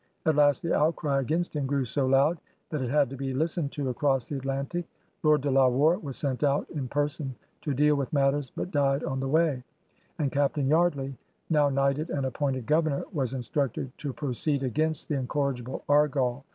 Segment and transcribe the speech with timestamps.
[0.25, 2.39] At last the outcry against him grew so loud
[2.71, 4.83] that it had to be listened to across the Atlantic.
[5.21, 9.03] Lord De La Warr was sent out in person to deal with matters but died
[9.03, 9.63] on the way;
[10.17, 11.13] and Captain Yeardley,
[11.51, 16.45] now knighted and appointed Governor, was instructed to proceed against the incorrigible Argall.